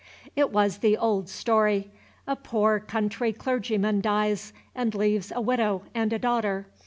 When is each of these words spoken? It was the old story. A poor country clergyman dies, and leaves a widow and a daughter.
It 0.35 0.49
was 0.51 0.79
the 0.79 0.97
old 0.97 1.29
story. 1.29 1.91
A 2.25 2.35
poor 2.35 2.79
country 2.79 3.31
clergyman 3.33 4.01
dies, 4.01 4.51
and 4.73 4.95
leaves 4.95 5.31
a 5.31 5.41
widow 5.41 5.83
and 5.93 6.11
a 6.11 6.17
daughter. 6.17 6.65